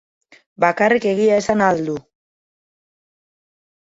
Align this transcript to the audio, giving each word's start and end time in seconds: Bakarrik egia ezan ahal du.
Bakarrik 0.63 1.05
egia 1.09 1.35
ezan 1.41 1.61
ahal 1.65 1.83
du. 1.89 1.97